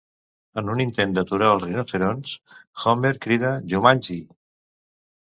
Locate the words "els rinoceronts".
1.57-2.31